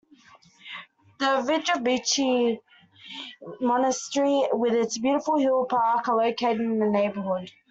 The 1.19 1.43
Vydubychi 1.45 2.59
Monastery 3.61 4.45
with 4.51 4.73
its 4.73 4.97
beautiful 4.97 5.37
hill 5.37 5.65
park 5.67 6.07
are 6.07 6.17
located 6.17 6.59
in 6.59 6.79
the 6.79 6.87
neighborhood. 6.89 7.51